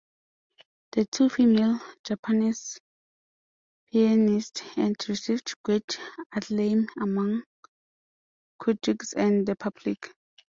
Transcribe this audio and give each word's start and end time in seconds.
The 0.93 1.05
two 1.05 1.29
female 1.29 1.79
Japanese 2.03 2.79
pianists 3.91 4.63
and 4.75 4.95
received 5.07 5.53
great 5.61 5.99
acclaim 6.33 6.87
among 6.99 7.43
critics 8.57 9.13
and 9.13 9.45
the 9.45 9.55
public. 9.55 10.15